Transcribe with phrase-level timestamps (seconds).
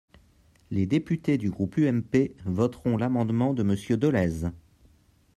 [0.71, 4.47] Les députés du groupe UMP voteront l’amendement de Monsieur Dolez.